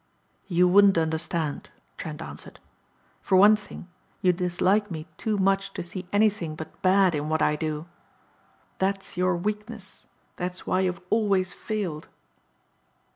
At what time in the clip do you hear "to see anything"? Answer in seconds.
5.73-6.55